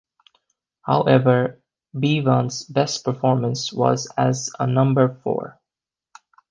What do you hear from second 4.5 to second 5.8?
a number four.